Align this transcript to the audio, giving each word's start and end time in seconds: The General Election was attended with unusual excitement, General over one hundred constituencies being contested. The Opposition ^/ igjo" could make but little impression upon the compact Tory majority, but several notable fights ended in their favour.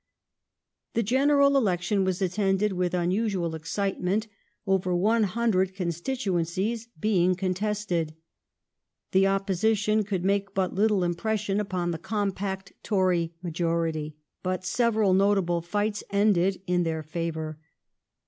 The 0.95 1.03
General 1.03 1.55
Election 1.57 2.03
was 2.03 2.23
attended 2.23 2.73
with 2.73 2.95
unusual 2.95 3.53
excitement, 3.53 4.23
General 4.65 4.75
over 4.77 4.95
one 4.95 5.23
hundred 5.25 5.75
constituencies 5.75 6.87
being 6.99 7.35
contested. 7.35 8.15
The 9.11 9.27
Opposition 9.27 9.99
^/ 9.99 10.01
igjo" 10.01 10.07
could 10.07 10.25
make 10.25 10.55
but 10.55 10.73
little 10.73 11.03
impression 11.03 11.59
upon 11.59 11.91
the 11.91 11.99
compact 11.99 12.73
Tory 12.81 13.35
majority, 13.43 14.15
but 14.41 14.65
several 14.65 15.13
notable 15.13 15.61
fights 15.61 16.03
ended 16.09 16.63
in 16.65 16.81
their 16.81 17.03
favour. 17.03 17.59